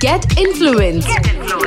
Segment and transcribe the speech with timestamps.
[0.00, 1.08] Get influenced.
[1.08, 1.57] Get.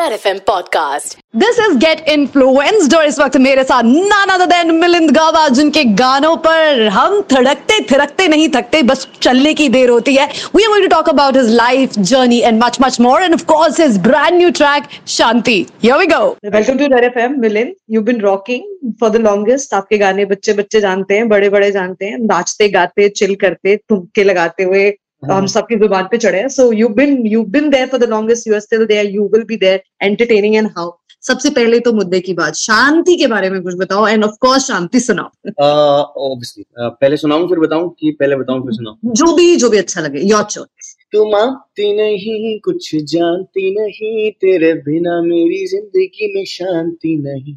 [0.00, 1.16] Red FM podcast.
[1.36, 6.36] This is get influenced और इस वक्त मेरे साथ नाना देन मिलिंद गावा जिनके गानों
[6.46, 10.26] पर हम थड़कते थिरकते नहीं थकते बस चलने की देर होती है।
[10.56, 13.44] We are going to talk about his life journey and much much more and of
[13.44, 18.02] course his brand new track Shanti here we go welcome to Red FM Milind you
[18.02, 22.18] been rocking for the longest आपके गाने बच्चे बच्चे जानते हैं बड़े बड़े जानते हैं।
[22.18, 24.90] नाचते गाते चिल करते ठुमके लगाते हुए
[25.22, 28.46] हम सबकी ज़ुबान पे चढ़े हैं। So you been you been there for the longest
[28.48, 30.90] you are still there you will be there entertaining and how
[31.22, 34.66] सबसे पहले तो मुद्दे की बात शांति के बारे में कुछ बताओ एंड ऑफ़ कोर्स
[34.66, 35.28] शांति सुनाओ।
[35.60, 39.12] ऑब्वियसली uh, uh, पहले सुनाऊं फिर बताऊँ कि पहले बताऊँ फिर सुनाऊं?
[39.14, 44.72] जो भी जो भी अच्छा लगे योर चॉइस तू मानती नहीं कुछ जानती नहीं तेरे
[44.82, 47.54] बिना मेरी ज़िंदगी में शांति नहीं।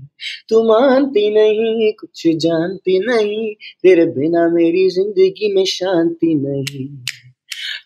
[0.49, 6.87] तू मानती नहीं कुछ जानती नहीं तेरे बिना मेरी ज़िंदगी में शांति नहीं।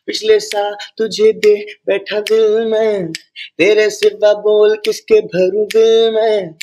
[0.08, 1.56] पिछले साल तुझे दे
[1.88, 3.12] बैठा दिल में
[3.58, 6.54] तेरे सिवा बोल किसके भरू दिल में।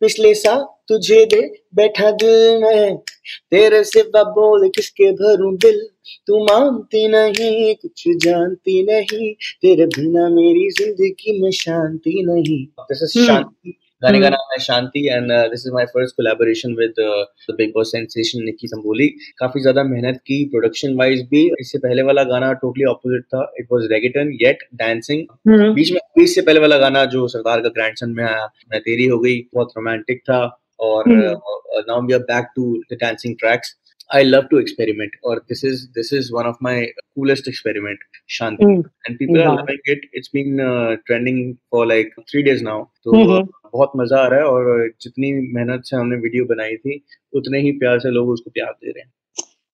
[0.00, 1.40] पिछले साल तुझे दे
[1.74, 2.96] बैठा दिल में
[3.50, 5.80] तेरे सिवा बोल किसके भरू दिल।
[6.26, 13.26] तू मानती नहीं कुछ जानती नहीं तेरे बिना मेरी ज़िंदगी में शांति नहीं। दिस इज़
[13.26, 17.70] शांति गाने का नाम है Shanti and this is my first collaboration with the Bigg
[17.74, 19.06] Boss sensation Nikki Tamboli
[19.38, 23.66] काफ़ी ज़्यादा मेहनत की प्रोडक्शन वाइज भी। इससे पहले वाला गाना टोटली ऑपोजिट था। It
[23.72, 25.24] was reggaeton yet dancing
[25.74, 29.18] बीच में इससे पहले वाला गाना जो सरदार का ग्रैंडसन में आया मैं तेरी हो
[29.20, 30.42] गई बहुत रोमांटिक था।
[30.80, 33.74] और now we are back to the dancing tracks
[34.12, 38.64] I love to experiment, or this is this is one of my coolest experiment, Shanti,
[38.64, 38.84] Mm.
[39.06, 39.48] and people yeah.
[39.48, 39.98] are loving it.
[40.12, 42.78] It's been uh, trending for like three days now.
[43.04, 43.48] तो -hmm.
[43.72, 47.04] बहुत मज़ा आ रहा है और जितनी मेहनत से हमने वीडियो बनाई थी
[47.36, 49.12] उतने ही प्यार से लोग उसको प्यार दे रहे हैं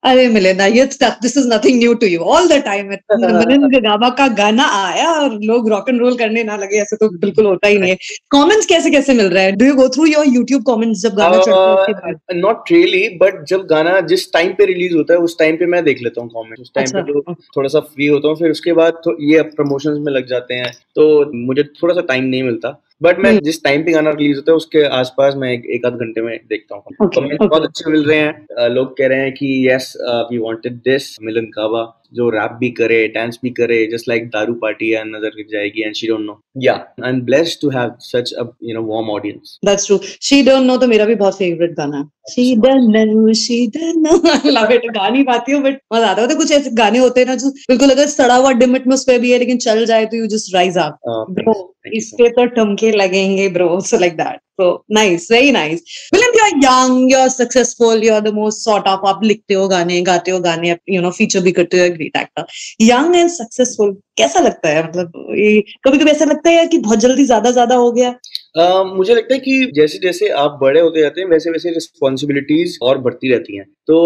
[0.03, 4.29] अरे मिलिंदा ये this is nothing new to you all the time Milind Gaba का
[4.37, 7.79] गाना आया और लोग रॉक एंड रोल करने ना लगे ऐसे तो बिल्कुल होता ही
[7.79, 7.97] नहीं है।
[8.31, 9.57] कमेंट्स कैसे कैसे मिल रहे हैं?
[9.59, 13.67] Do you go through your YouTube comments जब गाना चढ़ता है नॉट रियली बट जब
[13.71, 16.61] गाना जिस टाइम पे रिलीज़ होता है उस टाइम पे मैं देख लेता हूँ कमेंट
[16.61, 19.43] उस टाइम अच्छा। पे तो थोड़ा सा फ्री होता हूँ फिर उसके बाद तो ये
[19.57, 23.41] प्रमोशंस में लग जाते हैं। तो मुझे थोड़ा सा टाइम नहीं मिलता। बट मैं हम्म।
[23.41, 26.39] जिस टाइम पे गाना रिलीज़ होता है उसके आसपास मैं एक, एक आध घंटे में
[26.49, 27.49] देखता हूँ Okay, तो okay.
[27.49, 29.93] बहुत अच्छे मिल रहे हैं लोग कह रहे हैं कि यस
[30.31, 34.55] वी वांटेड दिस मिलन कावा जो रैप भी करे डांस भी करे जस्ट लाइक दारू
[34.63, 37.93] पार्टी या नज़र गिर जाएगी and she don't know yeah I am blessed to have
[38.03, 41.39] such a you know warm audience that's true she don't know तो मेरा भी बहुत
[41.39, 45.63] फेवरेट गाना है। She don't know she don't know love it गा नहीं पाती हूँ
[45.63, 48.37] बट मज़ा आता है। तो कुछ ऐसे गाने होते हैं ना जो बिल्कुल अगर सड़ा
[48.37, 51.27] हुआ डिमिट में उस पे भी है लेकिन चल जाए तो you just rise up
[51.41, 51.55] bro
[51.97, 55.93] इस पे तो टमके लगेंगे bro so like that so nice very nice.
[56.15, 60.01] William young you are successful you are the most sort of आप लिखते हो गाने,
[60.03, 62.45] गाते हो गाने यू नो फीचर भी करते हो great actor
[62.81, 64.85] young and successful कैसा लगता है?
[64.89, 68.15] मतलब ये कभी कभी ऐसा लगता है कि बहुत जल्दी ज़्यादा ज़्यादा हो गया?
[68.61, 72.79] Uh, मुझे लगता है कि जैसे जैसे आप बड़े होते जाते हैं वैसे वैसे रिस्पॉन्सिबिलिटीज
[72.83, 73.99] और बढ़ती रहती हैं। तो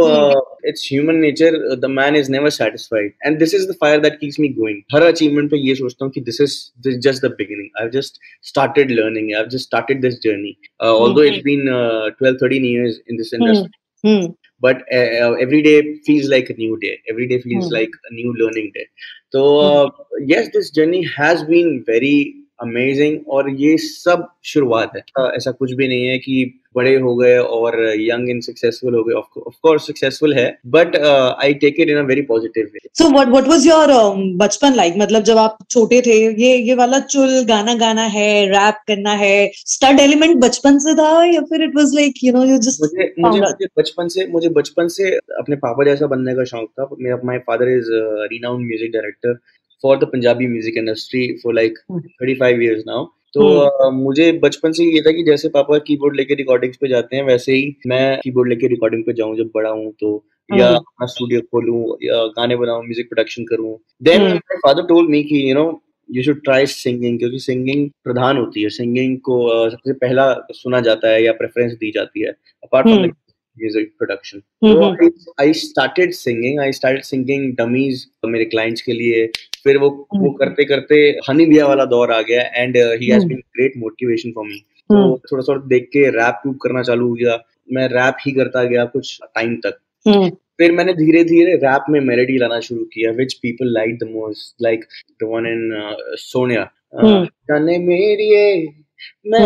[0.69, 4.41] it's human nature the man is never satisfied and this is the fire that keeps
[4.41, 6.59] me going her achievement पे ये सोचता हूँ कि this is
[6.89, 10.57] this just the beginning I just started learning I just started this journey
[10.91, 11.69] although it's been
[12.21, 14.27] 12 13 years in this industry Hmm.
[14.61, 17.01] But uh, uh, every day feels like a new day.
[17.11, 17.75] Every day feels hmm.
[17.75, 18.87] like a new learning day.
[19.31, 19.89] So, hmm.
[19.89, 25.03] uh, yes, this journey has been very amazing और ये सब शुरुआत है।
[25.37, 29.15] ऐसा कुछ भी नहीं है कि बड़े हो गए और यंग एंड सक्सेसफुल हो गए।
[29.15, 33.29] ऑफ़ कोर्स सक्सेसफुल है but I take it in a very positive way so what
[33.29, 33.93] what was your
[34.39, 38.83] बचपन लाइक मतलब जब आप छोटे थे ये ये वाला चुल गाना गाना है रैप
[38.89, 42.59] करना है स्टड एलिमेंट बचपन से था या फिर it was like you know you
[42.59, 46.71] just मुझे मुझे मुझे बचपन से मुझे बचपन से अपने पापा जैसा बनने का शौक
[46.71, 47.91] था। मेरा my father is
[48.33, 49.39] renowned music director
[49.83, 52.03] for the Punjabi music industry for like Hmm.
[52.23, 53.05] 35 years now
[53.35, 53.87] तो Hmm.
[53.87, 57.23] uh, मुझे बचपन से ये था कि जैसे पापा कीबोर्ड लेके रिकॉर्डिंग्स पे जाते हैं
[57.25, 60.13] वैसे ही मैं कीबोर्ड लेके रिकॉर्डिंग पे जाऊँ जब बड़ा हूँ तो
[60.51, 60.77] या Hmm.
[60.77, 64.23] अपना स्टूडियो खोलूं या गाने बनाऊँ म्यूज़िक प्रोडक्शन करूँ then.
[64.23, 65.67] My father told me कि you know
[66.09, 70.81] you should try singing क्योंकि सिंगिंग प्रधान होती है सिंगिंग को uh, सबसे पहला सुना
[70.81, 72.31] जाता है या प्रेफरेंस दी जाती है
[72.65, 73.11] अपार्ट फ्रॉम.
[73.59, 79.27] म्यूज़िक प्रोडक्शन तो I started singing I started singing dummies मेरे क्लाइंट्स के लिए।
[79.65, 80.97] फिर वो वो हम्म। करते करते
[81.29, 83.27] हनी भैया वाला दौर आ गया and he has.
[83.27, 87.09] Been great motivation for me तो हम्म। थोड़ा थोड़ा देख के रैप टूप करना चालू
[87.09, 87.39] हो गया।
[87.73, 90.29] मैं रैप ही करता गया कुछ टाइम तक। हम्म,
[90.59, 94.63] फिर मैंने धीरे धीरे रैप में मेलोडी लाना शुरू किया which people like the most
[94.63, 94.85] like
[95.23, 95.71] the one in
[96.21, 96.71] Sonia.
[97.05, 98.29] जाने मेरी
[99.27, 99.41] मैं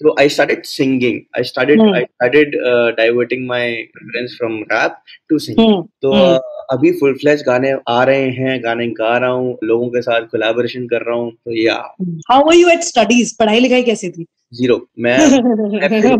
[0.00, 1.26] So I started singing.
[1.34, 1.94] I started Hmm.
[1.94, 5.00] I started uh, diverting my preference from rap
[5.30, 5.70] to singing.
[5.70, 6.40] हम्म, तो हम्म। uh,
[6.72, 10.86] अभी फुल फ्लैश गाने आ रहे हैं गाने गा रहा हूँ लोगों के साथ कोलैबोरेशन
[10.86, 11.74] कर रहा हूँ तो yeah
[12.30, 16.14] how were you at studies पढ़ाई लिखाई कैसी थी ज़ीरो मैं। मुझे,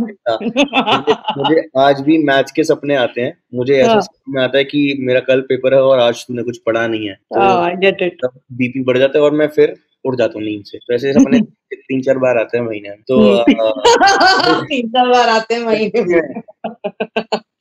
[1.38, 5.20] मुझे आज भी मैथ्स के सपने आते हैं मुझे ऐसा हाँ। आता है कि मेरा
[5.20, 9.18] कल पेपर है और आज तूने कुछ पढ़ा नहीं है तो तब बीपी बढ़ जाता
[9.18, 9.76] है और मैं फिर
[10.06, 11.40] उड़ जाता हूँ नींद से। तो ऐसे अपने
[11.74, 13.44] तीन चार बार आते हैं महीने में तो
[14.64, 16.42] तीन चार बार आते हैं महीने में।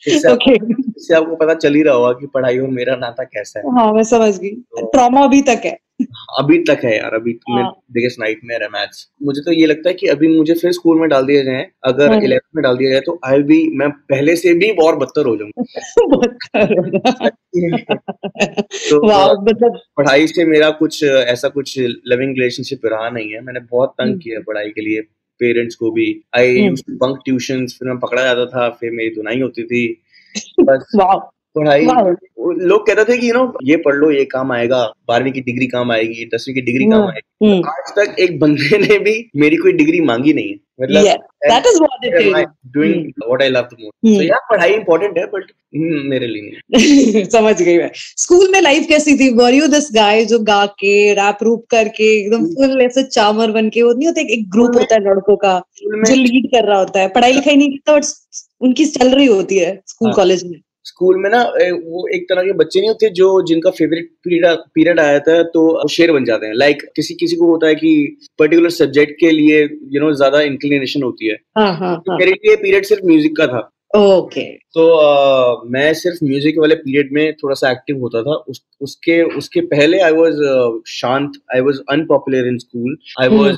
[0.08, 0.76] इससे okay.
[0.98, 3.94] इससे आपको पता चल ही रहा होगा कि पढ़ाई और मेरा नाता कैसा है। हाँ
[3.94, 5.78] मैं समझ गई। ट्रॉमा अभी तक है।
[6.40, 9.90] अभी तक है यार अभी हाँ। मेरा बिगेस्ट नाइटमेयर है मैथ्स मुझे तो ये लगता
[9.90, 12.78] है कि अभी मुझे फिर स्कूल में डाल दिया जाए अगर हाँ। इलेवेंथ में डाल
[12.78, 15.64] दिया जाए तो आई भी मैं पहले से भी और बदतर हो जाऊँगा।
[18.90, 23.90] तो मतलब पढ़ाई से मेरा कुछ ऐसा कुछ लविंग रिलेशनशिप रहा नहीं है। मैंने बहुत
[23.90, 25.02] तंग हम्म। किया पढ़ाई के लिए
[25.40, 29.64] पेरेंट्स को भी। आई बंक ट्यूशंस फिर मैं पकड़ा जाता था फिर मेरी धुनाई होती
[29.64, 30.02] थी।
[30.60, 31.86] बस। पढ़ाई।
[32.66, 35.68] लोग कहते थे कि यू नो ये पढ़ लो ये काम आएगा। बारहवीं की डिग्री
[35.68, 39.30] काम आएगी दसवीं की डिग्री काम हम्म, आएगी। हम्म। आज तक एक बंदे ने भी
[39.36, 40.94] मेरी कोई डिग्री मांगी नहीं है। तो
[44.52, 45.44] पढ़ाई इंपॉर्टेंट बट
[45.76, 49.34] मेरे लिए समझ गई मैं। स्कूल में लाइफ कैसी थी?
[49.34, 53.70] वर यू दिस गाय जो गा के रैप रूप करके एकदम फुल ऐसे चामर बन
[53.70, 57.00] के वो नहीं होता एक ग्रुप होता है लड़कों का जो लीड कर रहा होता
[57.00, 58.04] है। पढ़ाई लिखाई नहीं करता बट
[58.62, 62.44] उनकी चल रही होती है स्कूल हाँ। कॉलेज में। स्कूल में ना वो एक तरह
[62.44, 66.26] के बच्चे नहीं होते जो जिनका फेवरेट पीरियड पीरियड आया था तो वो शेर बन
[66.26, 69.68] जाते हैं। लाइक like, किसी किसी को होता है कि पर्टिकुलर सब्जेक्ट के लिए यू
[69.68, 73.06] you नो know, ज़्यादा इंक्लिनेशन होती है। हाँ हाँ तो हाँ। मेरे लिए पीरियड सिर्फ़
[73.06, 74.46] म्यूज़िक का था। Okay okay.
[74.74, 79.22] तो अ, मैं सिर्फ़ म्यूज़िक वाले पीरियड में थोड़ा सा एक्टिव होता था। उस उसके
[79.38, 80.40] उसके पहले आई वाज
[80.88, 83.28] शांत I was unpopular in school I.
[83.28, 83.58] Was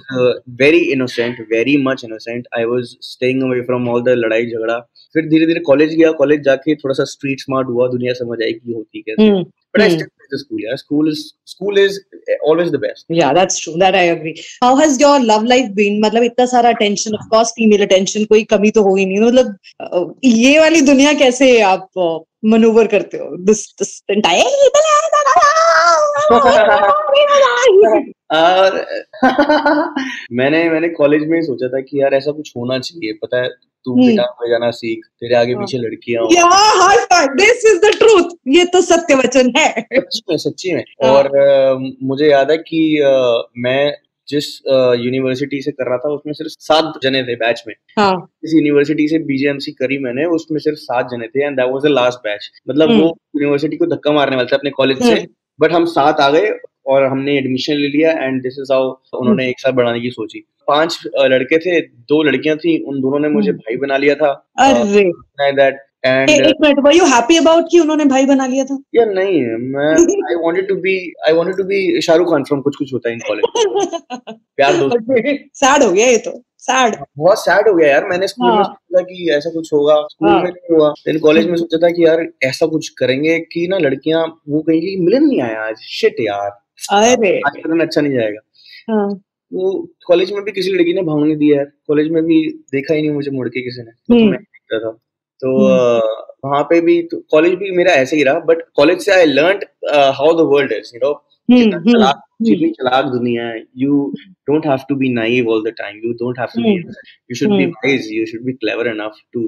[0.62, 4.78] very innocent very much innocent I was staying away from all the लड़ाई झगड़ा
[5.16, 8.54] फिर धीरे धीरे कॉलेज गया कॉलेज जाके थोड़ा सा स्ट्रीट स्मार्ट हुआ दुनिया समझ आई
[8.54, 9.98] कि होती कैसे हम्म but I hmm.
[9.98, 12.00] Still the school यार school is school is
[12.46, 13.74] always the best Yeah, that's true.
[13.78, 14.34] That I agree.
[14.64, 16.00] How has your love life been?
[16.02, 19.56] मतलब इतना सारा attention, of course, female attention, कोई कमी तो हो नहीं मतलब
[20.26, 21.90] ये वाली दुनिया कैसे आप
[22.46, 23.30] मनूवर करते हो?
[23.46, 24.44] This this entire
[28.34, 28.86] और
[30.32, 33.50] मैंने मैंने कॉलेज में सोचा था कि यार ऐसा कुछ होना चाहिए पता है
[33.88, 36.30] तू हम्म। गिटार बजाना सीख तेरे आगे पीछे लड़कियाँ हो
[36.80, 37.36] high five.
[37.36, 38.34] This is the truth.
[38.50, 39.70] ये तो सत्य वचन है.
[39.84, 41.30] सच्ची में सच्ची में हाँ। और
[42.04, 42.82] मुझे याद है कि
[43.60, 43.82] मैं
[44.28, 44.46] जिस
[45.00, 48.14] यूनिवर्सिटी से कर रहा था उसमें सिर्फ़ सात जने थे बैच में हाँ.
[48.44, 51.92] इस यूनिवर्सिटी से बीजेएमसी करी मैंने उसमें सिर्फ़ सात जने थे and that was the
[51.92, 55.26] last batch मतलब हम्म। वो यूनिवर्सिटी को धक्का मारने वाले थे अपने कॉलेज से हम्म।
[55.60, 56.52] बट हम सात आ गए
[56.88, 60.46] और हमने एडमिशन ले लिया एंड दिस इज़ हाउ उन्होंने एक साथ बढ़ाने की सोची
[60.68, 64.32] पाँच लड़के थे दो लड़कियाँ थी उन दोनों ने मुझे हम्म। भाई बना लिया था।
[64.60, 65.04] अरे!
[65.54, 68.78] दैट एंड एक minute were you happy about कि उन्होंने भाई बना लिया था?
[68.96, 69.42] यार नहीं
[69.76, 69.88] मैं
[70.30, 73.16] I wanted to be I wanted to be Shahrukh Khan from Kuch Kuch Hota है
[73.16, 73.44] इन कॉलेज
[74.58, 74.98] प्यार दोस्त।
[75.54, 78.64] सैड हो गया ये तो सैड बहुत सैड हो गया यार मैंने स्कूल में हाँ।
[78.64, 81.90] सोचा कि ऐसा कुछ होगा स्कूल हाँ। में नहीं हुआ। फिर कॉलेज में सोचा था
[81.90, 86.16] कि यार ऐसा कुछ करेंगे कि ना लड़कियाँ वो कहेंगी मिलन नहीं आया आज शिट
[86.20, 86.50] यार।
[86.92, 87.38] अरे!
[87.40, 88.40] आज का अच्छा नहीं जाएगा।
[88.92, 89.22] हाँ।
[89.52, 89.72] वो
[90.08, 92.42] कॉलेज में भी किसी लड़की ने भाव नहीं दिया है कॉलेज में भी
[92.72, 94.40] देखा ही नहीं मुझे मुड़ के किसी ने। तो हम्म। मैं
[94.74, 94.92] था।
[95.42, 95.52] तो
[96.46, 99.60] वहाँ पे भी कॉलेज भी मेरा ऐसे ही रहा बट कॉलेज से I learn
[100.18, 101.12] how the world is you know
[101.50, 104.14] हम्म, जितना हम्म, चलाक हम्म। दुनिया है। You
[104.50, 106.94] don't have to be naive all the time you don't have to be hmm.
[107.30, 107.72] You should be hmm.
[107.86, 109.44] Wise you should be clever enough to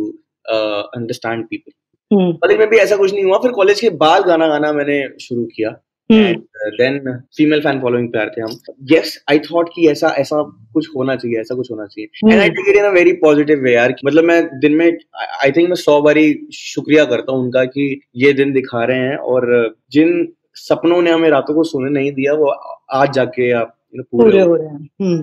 [0.97, 1.71] understand people
[2.11, 5.03] hmm, college में भी ऐसा कुछ नहीं हुआ। फिर कॉलेज के बाद गाना गाना मैंने
[5.21, 5.79] शुरू किया। हम्म,
[6.09, 6.99] देन
[7.37, 8.55] फीमेल फ़ैन फॉलोइंग पे आते हम।
[8.91, 10.41] यस आई थॉट कि ऐसा ऐसा
[10.73, 13.59] कुछ होना चाहिए ऐसा कुछ होना चाहिए। And I take it in a very positive
[13.59, 17.63] way यार मतलब मैं दिन में आई थिंक मैं सौ बारी शुक्रिया करता हूँ उनका
[17.65, 22.11] कि ये दिन दिखा रहे हैं। और जिन सपनों ने हमें रातों को सोने नहीं
[22.11, 22.47] दिया वो
[22.93, 25.21] आज जाके आप you नो पूरे हो रहे हैं। हम्म,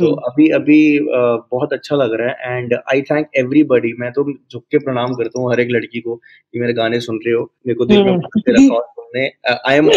[0.00, 0.98] तो हम्म। अभी अभी
[1.50, 5.40] बहुत अच्छा लग रहा है एंड आई थैंक एवरीबडी मैं तो झुक के प्रणाम करता
[5.40, 8.18] हूँ हर एक लड़की को कि मेरे गाने सुन रहे हो मेरे को दिल में
[8.18, 9.30] तेरा और तुमने
[9.68, 9.90] I am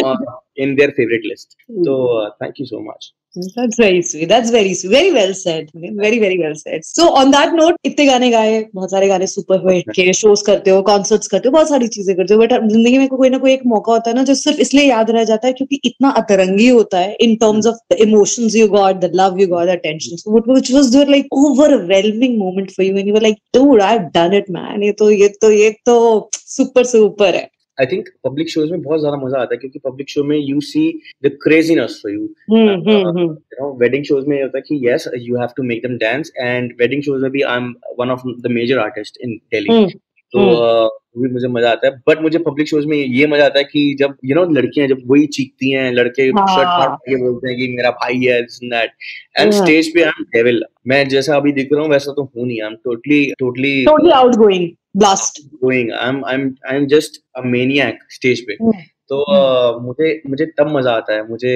[0.57, 1.53] in their favourite list
[1.85, 4.27] तो thank you so much That's very sweet.
[4.27, 4.91] That's very sweet.
[4.91, 5.69] Very well said.
[5.73, 6.83] Very very well said.
[6.83, 10.71] So on that note, इतने गाने गाए, बहुत सारे गाने सुपर हिट के शोज़ करते
[10.71, 12.39] हो, कॉन्सर्ट्स करते हो, बहुत सारी चीज़ें करते हो.
[12.41, 15.11] बट ज़िंदगी में कोई ना कोई एक मौका होता है ना जो सिर्फ़ इसलिए याद
[15.11, 18.99] रह जाता है क्योंकि इतना अतरंगी होता है in terms of the emotions you got,
[19.05, 20.17] the love you got, the attention.
[20.17, 23.87] So what which was your like overwhelming moment for you when you were like, dude,
[23.87, 24.83] I've done it, man.
[24.83, 25.97] ये तो ये तो ये तो
[26.35, 27.49] super super है.
[27.81, 30.61] I think public shows में बहुत ज़्यादा मज़ा आता है क्योंकि पब्लिक शो में you
[30.61, 30.83] see
[31.25, 35.41] the craziness for you you know wedding shows में ये होता है कि yes you
[35.41, 38.79] have to make them dance and wedding shows में भी I'm one of the major
[38.79, 39.71] artists in Delhi.
[39.71, 39.99] हम्म,
[40.33, 43.45] तो हम्म। uh, भी मुझे मज़ा आता है बट मुझे पब्लिक शोज़ में ये मज़ा
[43.45, 46.95] आता है कि जब यू नो लड़कियाँ जब वही चीखती हैं लड़के हाँ। शर्ट फाड़
[46.99, 48.91] के बोलते हैं कि मेरा भाई है एंड दैट
[49.39, 52.23] एंड हाँ। स्टेज पे आई एम डेविल मैं जैसा अभी दिख रहा हूँ वैसा तो
[52.23, 52.61] हूँ नहीं.
[52.61, 54.69] I am totally totally totally outgoing.
[54.95, 55.39] Blast.
[55.63, 58.53] Going I am I am I am just a maniac stage पे.
[58.61, 58.71] हम्म,
[59.09, 61.55] तो uh, मुझे मुझे तब मज़ा आता है मुझे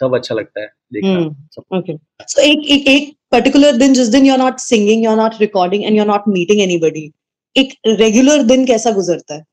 [0.00, 1.10] तब अच्छा लगता है देखना.
[1.10, 1.96] हम्म okay.
[2.30, 5.96] So एक एक एक particular दिन जिस दिन you're not singing you're not recording and
[5.96, 7.10] you're not meeting anybody
[7.56, 9.44] एक रेगुलर दिन कैसा गुजरता है?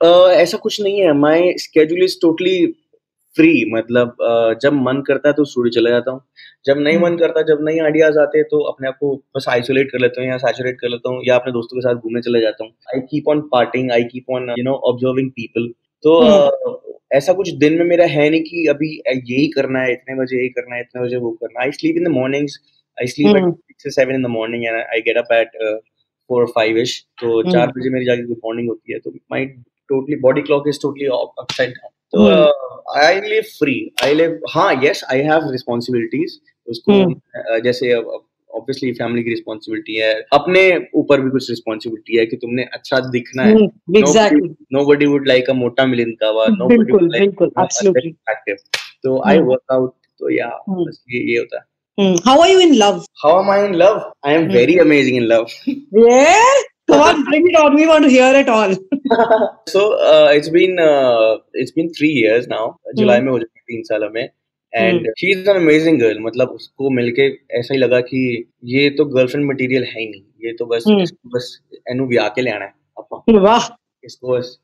[0.00, 2.56] Uh, ऐसा कुछ नहीं है my schedule is totally
[3.36, 4.16] free मतलब
[4.62, 6.20] जब मन करता है तो स्टूडियो चला जाता हूँ।
[6.66, 9.90] जब नहीं मन करता जब नई आइडियाज़ आते हैं तो अपने आप को बस आइसोलेट
[9.90, 12.40] कर लेता हूँ या सैचुरेट कर लेता हूँ या अपने दोस्तों के साथ घूमने चले
[12.40, 15.68] जाता हूँ। I keep on partying I keep on you know observing people
[16.04, 16.74] तो uh,
[17.12, 20.48] ऐसा कुछ दिन में मेरा है नहीं कि अभी यही करना है इतने बजे यही
[20.50, 22.58] करना है इतने बजे वो करना I sleep in the mornings
[22.98, 23.48] I sleep hmm.
[23.48, 25.56] At six seven in the morning and I get up at
[26.30, 29.44] four five ish तो हम्म। चार बजे मेरी जाके गुड मॉर्निंग होती है। तो my
[29.90, 34.72] totally body clock is totally upside down तो हम्म। I live free I live हाँ
[34.84, 40.62] यस आई हैव रिस्पॉन्सिबिलिटीज उसको हम्म। जैसे ऑब्वियसली फैमिली की रिस्पॉन्सिबिलिटी है अपने
[40.94, 43.70] ऊपर भी कुछ रिस्पॉन्सिबिलिटी है कि तुमने अच्छा दिखना है no
[44.76, 49.48] nobody would like a मोटा like बिल्कुल you know, a absolutely attractive तो आई हम्म।
[49.48, 51.64] वर्क आउट तो या हम्म। ये ये होता है
[51.98, 52.16] Hmm.
[52.24, 52.96] How are you in love?
[53.20, 55.52] how am I in love I am very amazing in love
[56.00, 56.56] Yeah.
[56.88, 57.74] Come on, bring it on.
[57.74, 58.72] We want to hear it all.
[59.68, 62.64] so uh, it's been uh, it's been three years now.
[62.96, 64.28] जुलाई में हो जाएगी तीन साल में.
[64.74, 67.26] And she is an amazing girl मतलब उसको मिलके
[67.58, 68.20] ऐसा ही लगा कि
[68.64, 70.22] ये तो गर्लफ्रेंड मटेरियल है ही नहीं.
[70.44, 72.74] ये तो बस। इसको बस एनु ब्याह के ले आना है.
[73.38, 73.68] वाह.
[74.04, 74.58] इसको बस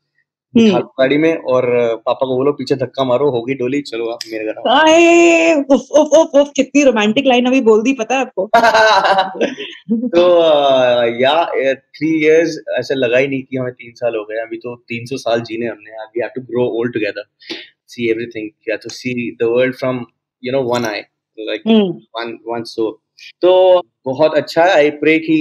[0.55, 1.65] गाड़ी में और
[2.05, 6.11] पापा को बोलो पीछे धक्का मारो होगी डोली चलो आप मेरे घर आए उफ उफ
[6.17, 8.49] उफ उफ कितनी रोमांटिक लाइन अभी बोल दी पता है आपको?
[10.07, 10.25] तो
[11.21, 11.33] या
[11.73, 15.05] थ्री इयर्स ऐसे लगा ही नहीं कि हमें तीन साल हो गए अभी तो तीन
[15.05, 17.25] सौ साल जीने हमने we have to grow old together
[17.87, 20.05] see everything have to see the world from
[20.43, 20.99] you know one I
[21.37, 22.91] like hmm, one one so
[23.41, 23.51] तो
[24.05, 25.35] बहुत अच्छा है आई प्रे कि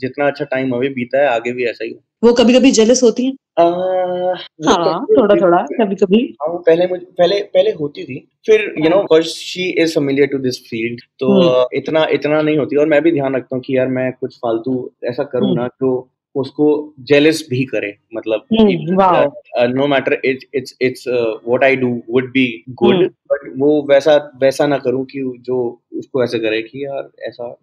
[0.00, 1.94] जितना अच्छा टाइम अभी बीता है आगे भी ऐसा ही
[2.24, 3.32] वो कभी कभी जेलस होती है?
[3.58, 4.34] आह,
[4.68, 8.96] हाँ थोड़ा थोड़ा कभी कभी हाँ पहले मुझे पहले पहले होती थी। फिर you know
[8.96, 12.86] because she is familiar to this field तो हम्म। uh, इतना इतना नहीं होती। और
[12.86, 16.08] मैं भी ध्यान रखता हूँ कि यार मैं कुछ फालतू ऐसा करूँ हम्म। ना जो
[16.34, 22.30] उसको जेलस भी करे। मतलब हम्म, no matter it's it's it's what I do would
[22.32, 23.06] be good hmm.
[23.06, 25.58] But वो वैसा वैसा ना करूँ कि जो
[25.98, 27.54] उसको ऐसे करे कि यार ऐसा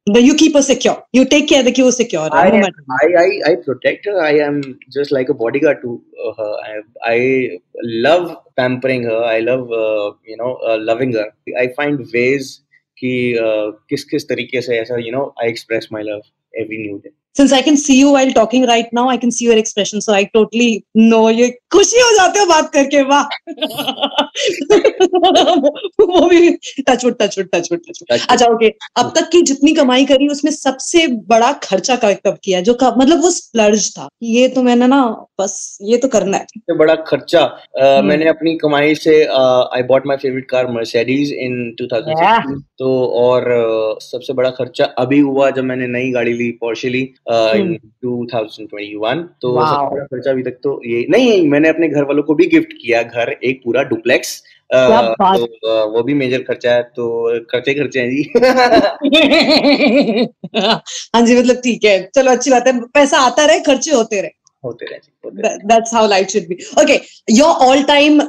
[0.08, 1.02] But you keep her secure.
[1.12, 2.28] You take care that you are secure.
[2.32, 2.84] I, no matter.
[2.90, 4.20] I, I, I protect her.
[4.20, 6.56] I am just like a bodyguard to uh, her.
[6.64, 9.24] I, I love pampering her.
[9.24, 11.32] I love, uh, you know, uh, loving her.
[11.58, 12.60] I find ways
[13.02, 16.22] कि uh, किस किस तरीके से ऐसा you know I express my love
[16.56, 17.10] every new day.
[17.35, 20.01] Since I can see you while talking right now, I can see your expression.
[20.01, 23.23] So I totally know ये खुशी हो जाते हो बात करके वाह।
[26.01, 26.51] वो भी
[26.87, 28.11] टचवुड टचवुड टचवुड टचवुड.
[28.29, 28.69] अच्छा ओके
[29.01, 33.21] अब तक की जितनी कमाई करी उसमें सबसे बड़ा खर्चा कब किया जो कब मतलब
[33.21, 35.01] वो स्प्लर्ज था ये तो मैंने ना
[35.41, 37.41] बस ये तो करना है। सबसे बड़ा खर्चा
[37.81, 42.91] uh, मैंने अपनी कमाई से I bought my favourite car Mercedes in 2016 तो
[43.23, 49.25] और uh, सबसे बड़ा खर्चा अभी हुआ जब मैंने नई गाड़ी ली पोर्शे ली। 2021
[49.41, 49.53] तो
[50.05, 53.37] खर्चा अभी तक तो ये नहीं मैंने अपने घर वालों को भी गिफ्ट किया घर
[53.43, 58.33] एक पूरा डुप्लेक्स तो uh, वो भी मेजर खर्चा है तो खर्चे खर्चे हैं जी।
[61.15, 64.31] हाँ जी मतलब ठीक है। चलो अच्छी बात है। पैसा आता रहे खर्चे होते रहे।
[64.65, 66.99] होते रहे जी, होते रहे। That- that's how life should be okay
[67.39, 68.21] your all time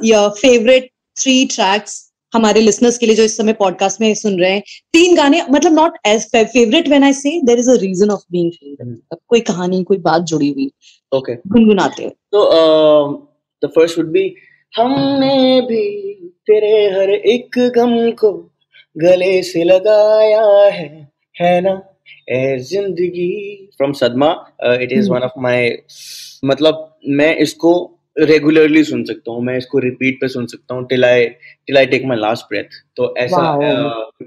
[2.35, 4.63] हमारे लिसनर्स के लिए जो इस समय पॉडकास्ट में सुन रहे हैं
[4.93, 8.97] तीन गाने मतलब not as favourite when I say there is a reason of being
[9.29, 10.71] कोई कहानी कोई बात जुड़ी हुई
[11.13, 12.41] ओके गुनगुनाते हैं। तो
[13.65, 14.35] द फ़र्स्ट वुड बी
[14.73, 15.85] हमने भी
[16.47, 18.33] तेरे हर एक गम को
[18.97, 20.89] गले से लगाया है
[21.41, 21.81] है ना?
[22.31, 24.31] Ae Zindagi from Sadma
[24.65, 25.11] it is.
[25.11, 25.79] One of my
[26.45, 27.73] मतलब मैं इसको
[28.17, 31.87] रेगुलरली सुन सकता हूँ मैं इसको रिपीट पे सुन सकता हूँ till I till I
[31.87, 33.43] take my last breath तो ऐसा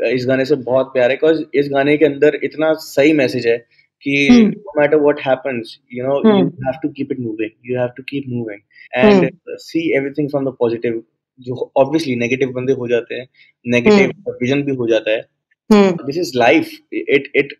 [0.07, 3.57] इस गाने से बहुत प्यार है बिकॉज़ इस गाने के अंदर इतना सही मैसेज है
[4.03, 7.89] कि no matter what happens you know you have to keep it moving you have
[7.97, 8.59] to keep moving
[8.93, 11.01] and see everything from the positive
[11.39, 13.27] जो ऑब्वियसली नेगेटिव बंदे हो जाते हैं
[13.65, 17.55] नेगेटिव विजन हम्म। भी हो जाता है। This is life it it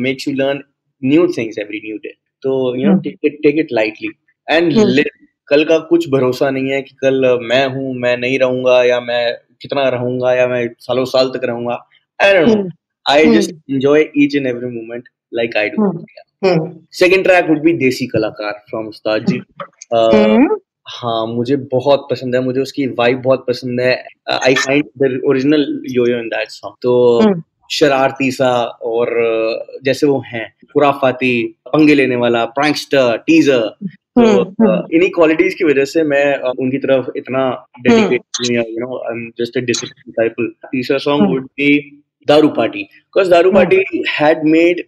[0.00, 0.62] makes you learn
[1.02, 4.08] new things every new day तो you know it take it lightly
[4.48, 5.04] and live
[5.48, 9.36] कल का कुछ भरोसा नहीं है कि कल मैं हूँ मैं नहीं रहूँगा या मैं
[9.62, 11.78] कितना रहूँगा या मैं सालों साल तक रहूँगा।
[12.20, 12.68] I don't know
[13.06, 13.34] I.
[13.34, 15.90] Just enjoy each and every moment like I do.
[16.92, 19.40] Second track would be Desi Kalakaar from Ustad ji.
[19.94, 20.58] Hmm.
[20.88, 23.94] हाँ मुझे बहुत पसंद है मुझे उसकी वाइब बहुत पसंद है।
[24.44, 27.40] I find the original Yo Yo in that song तो Hmm.
[27.70, 29.08] शरारती सा और
[29.84, 33.70] जैसे वो हैं खुराफाती पंगे लेने वाला प्रैंकस्टर टीजर
[34.18, 34.22] तो.
[34.22, 34.40] Hmm.
[34.40, 39.30] uh, इन्हीं क्वालिटीज की वजह से मैं उनकी तरफ़ इतना dedicated you know I am
[39.38, 41.30] just a discipline तीसरा song.
[41.30, 43.58] Would be Daaru party because Daaru Hmm.
[43.58, 44.82] Party had made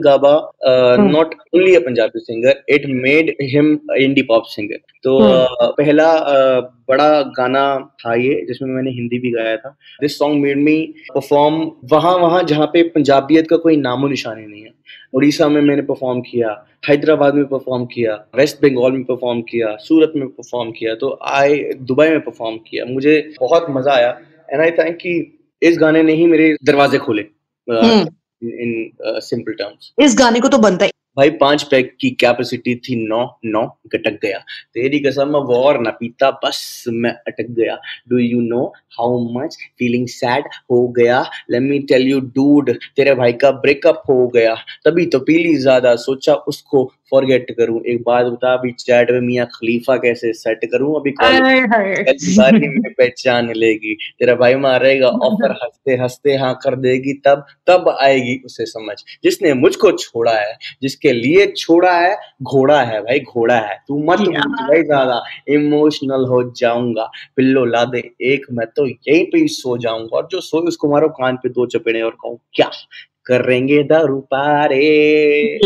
[0.00, 1.10] Gaba uh, Hmm.
[1.10, 4.78] not only a Punjabi singer, it made him a indie pop singer.
[5.02, 5.54] तो Hmm.
[5.60, 7.64] uh, पहला uh, बड़ा गाना
[8.00, 10.76] था ये जिसमें मैंने हिंदी भी गाया था this song made me
[11.14, 14.72] perform वहाँ वहाँ जहाँ पे पंजाबियत का कोई नामो निशानी नहीं है
[15.14, 16.50] उड़ीसा में मैंने परफॉर्म किया
[16.88, 21.62] हैदराबाद में परफॉर्म किया वेस्ट बंगाल में परफॉर्म किया सूरत में परफॉर्म किया तो आई
[21.90, 24.18] दुबई में परफॉर्म किया मुझे बहुत मज़ा आया
[24.52, 25.14] एंड आई थिंक कि
[25.62, 27.22] इस गाने ने ही मेरे दरवाजे खोले
[27.68, 28.06] Hmm.
[28.42, 33.08] इन सिंपल टर्म्स इस गाने को तो बनता है भाई पाँच पैक की कैपेसिटी थी
[33.08, 34.38] नौ नौ गटक गया।
[34.74, 40.06] तेरी कसम वॉर न पीता बस मैं अटक गया। Do you know how much feeling
[40.08, 41.30] sad हो गया?
[41.50, 45.96] Let me tell you dude तेरे भाई का ब्रेकअप हो गया। तभी तो पीली ज़्यादा
[45.96, 51.00] सोचा उसको फॉरगेट करूँ। एक बात बता अभी चैट में मियाँ खलीफा कैसे सेट करूँ?
[51.00, 57.46] अभी बारी में पहचान लेगी। तेरा भाई मारेगा ऑफ़र हँसते हँसते हाँ कर देगी तब
[57.66, 60.58] तब आएगी उसे समझ। जिसने मुझको छोड़ा है
[61.02, 66.42] जिसके लिए छोड़ा है घोड़ा है भाई घोड़ा है। तू मत भाई ज़्यादा। इमोशनल हो
[66.56, 70.66] जाऊँगा। पिल्लो ला दे एक मैं तो यहीं पे ही सो जाऊँगा। और जो सोए
[70.68, 72.70] उसको मारो कान पे दो चपेड़े और कहूँ क्या
[73.26, 75.58] करेंगे Daaru party?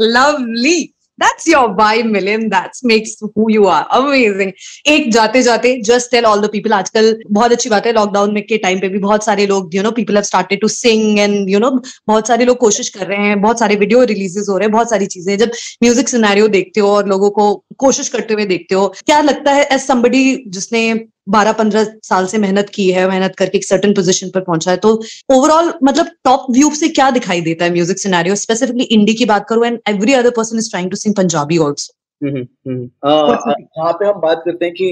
[0.00, 0.94] Lovely Yeah.
[1.20, 2.48] That's your vibe, Milim.
[2.50, 3.86] That makes who you are.
[3.92, 4.52] Amazing.
[4.88, 8.42] एक जाते जाते just tell all the people आजकल बहुत अच्छी बात है लॉकडाउन में
[8.46, 11.50] के टाइम पे भी बहुत सारे लोग you know people have started to sing and
[11.50, 11.70] you know
[12.08, 14.90] बहुत सारे लोग कोशिश कर रहे हैं बहुत सारे वीडियो रिलीजेस हो रहे हैं बहुत
[14.90, 15.50] सारी चीज़ें जब
[15.82, 19.68] म्यूज़िक सिनेरियो देखते हो और लोगों को कोशिश करते हुए देखते हो क्या लगता है
[19.72, 20.82] एज somebody जिसने
[21.30, 24.76] बारह पंद्रह साल से मेहनत की है मेहनत करके एक सर्टन पोजिशन पर पहुँचा है
[24.76, 24.94] तो
[25.32, 29.46] ओवरऑल मतलब टॉप व्यू से क्या दिखाई देता है म्यूज़िक सिनेरियो स्पेसिफिकली इंडी की बात
[29.48, 34.42] करूँ and every other person is trying to sing Punjabi also यहाँ पे हम बात
[34.44, 34.88] करते हैं कि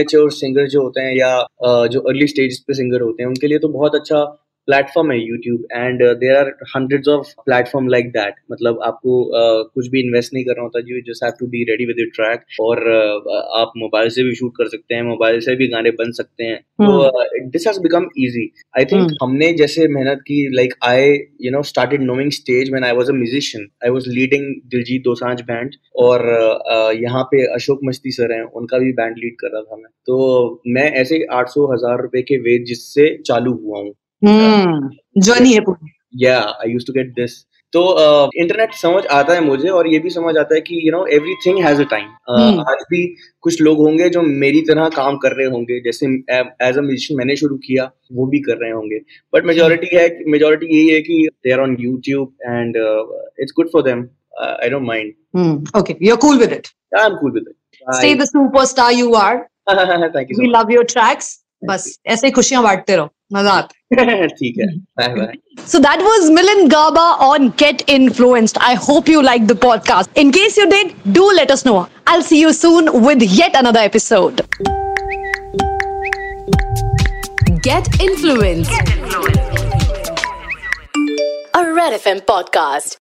[0.00, 3.58] एच सिंगर जो होते हैं या जो अर्ली स्टेज पे सिंगर होते हैं उनके लिए
[3.58, 4.24] तो बहुत अच्छा
[4.68, 9.88] प्लेटफॉर्म है YouTube and there are hundreds of platform like that मतलब आपको uh, कुछ
[9.90, 13.36] भी इन्वेस्ट नहीं करना होता you just have to be ready with track और uh,
[13.60, 16.58] आप मोबाइल से भी शूट कर सकते हैं मोबाइल से भी गाने बन सकते हैं।
[16.82, 18.44] तो this has become easy
[18.78, 19.16] I think.
[19.22, 23.14] हमने जैसे मेहनत की like I you know started knowing stage when I was a
[23.14, 25.74] musician I was leading Diljit Dosanjh band
[26.06, 29.76] और uh, यहाँ पे अशोक मस्ती सर हैं उनका भी बैंड लीड कर रहा था
[29.76, 33.92] मैं। तो मैं ऐसे आठ सौ हज़ार रुपए के वेज जिससे चालू हुआ हूँ।
[34.24, 35.92] जर्नी है पूरी
[36.24, 37.80] या I use to get this तो
[38.42, 41.58] इंटरनेट समझ आता है मुझे और ये भी समझ आता है कि you know everything
[41.64, 42.60] has a time Hmm.
[42.70, 43.02] आज भी
[43.42, 46.06] कुछ लोग होंगे जो मेरी तरह काम कर रहे होंगे जैसे
[46.68, 48.98] एज अ म्यूजिशियन मैंने शुरू किया वो भी कर रहे होंगे
[49.34, 52.76] बट मेजोरिटी है मेजोरिटी यही है कि they are on YouTube and
[53.40, 54.06] it's good for them
[54.42, 55.56] I don't mind Hmm.
[55.78, 56.68] Okay, you're cool with it.
[56.98, 57.54] I am cool with
[57.96, 59.36] Stay the superstar you are.
[59.70, 61.28] It thank you love your tracks.
[61.64, 67.02] बस ऐसे ही खुशियाँ बांटते रहो। मज़ा आता ठीक है। So that was Milan Gaba
[67.26, 71.50] on get influenced I hope you like the podcast in case you did do let
[71.50, 74.40] us know I see you soon with yet another episode
[77.68, 78.96] get influenced
[81.58, 82.96] A Red FM podcast.